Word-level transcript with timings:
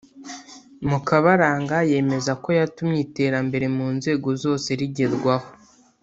Mukabaranga 0.89 1.77
yemeza 1.91 2.31
ko 2.43 2.49
yatumye 2.59 2.99
iterambere 3.07 3.65
mu 3.77 3.87
nzego 3.97 4.27
zose 4.43 4.69
rigerwaho 4.79 5.47